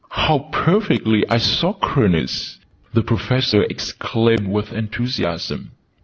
[0.09, 2.57] "How perfectly isochronous!"
[2.91, 5.73] the Professor exclaimed with enthusiasm.